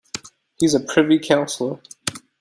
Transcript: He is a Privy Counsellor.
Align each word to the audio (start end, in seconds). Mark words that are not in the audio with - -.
He 0.59 0.65
is 0.65 0.73
a 0.73 0.79
Privy 0.79 1.19
Counsellor. 1.19 1.79